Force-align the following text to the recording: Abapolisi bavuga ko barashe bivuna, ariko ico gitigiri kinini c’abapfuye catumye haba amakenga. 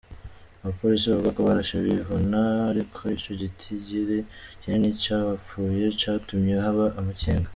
Abapolisi 0.63 1.05
bavuga 1.07 1.33
ko 1.35 1.39
barashe 1.47 1.75
bivuna, 1.85 2.41
ariko 2.71 2.99
ico 3.15 3.31
gitigiri 3.41 4.17
kinini 4.61 4.89
c’abapfuye 5.03 5.85
catumye 6.01 6.53
haba 6.67 6.85
amakenga. 6.99 7.49